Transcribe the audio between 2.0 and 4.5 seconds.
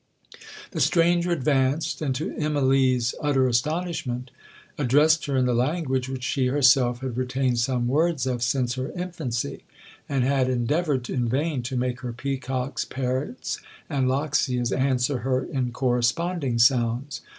and, to Immalee's utter astonishment,